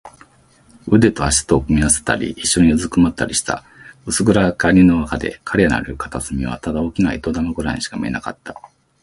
[0.87, 3.63] 腕と脚とを組み合わせたり、いっしょにうずくまったりした。
[4.07, 8.59] 薄暗がりのなかで、彼らのいる片隅はただ大きな糸玉ぐらいにしか見えなかった。